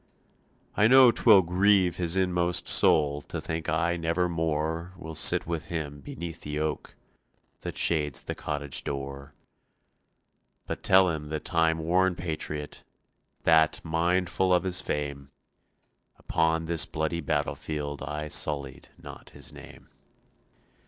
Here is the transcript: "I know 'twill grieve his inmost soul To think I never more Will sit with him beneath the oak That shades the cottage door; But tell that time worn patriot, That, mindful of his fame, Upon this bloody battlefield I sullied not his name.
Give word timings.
"I 0.75 0.87
know 0.87 1.11
'twill 1.11 1.43
grieve 1.43 1.97
his 1.97 2.17
inmost 2.17 2.67
soul 2.67 3.21
To 3.21 3.39
think 3.39 3.69
I 3.69 3.97
never 3.97 4.27
more 4.27 4.93
Will 4.97 5.13
sit 5.13 5.45
with 5.45 5.67
him 5.69 5.99
beneath 6.01 6.41
the 6.41 6.57
oak 6.57 6.95
That 7.59 7.77
shades 7.77 8.23
the 8.23 8.33
cottage 8.33 8.83
door; 8.83 9.35
But 10.65 10.81
tell 10.81 11.05
that 11.19 11.45
time 11.45 11.77
worn 11.77 12.15
patriot, 12.15 12.83
That, 13.43 13.79
mindful 13.85 14.51
of 14.51 14.63
his 14.63 14.81
fame, 14.81 15.29
Upon 16.17 16.65
this 16.65 16.87
bloody 16.87 17.21
battlefield 17.21 18.01
I 18.01 18.27
sullied 18.27 18.89
not 18.97 19.29
his 19.29 19.53
name. 19.53 19.87